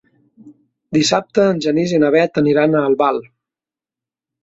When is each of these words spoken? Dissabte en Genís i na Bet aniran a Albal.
Dissabte 0.97 1.45
en 1.51 1.63
Genís 1.67 1.95
i 1.99 2.01
na 2.07 2.11
Bet 2.19 2.43
aniran 2.45 2.75
a 2.75 2.85
Albal. 2.91 3.25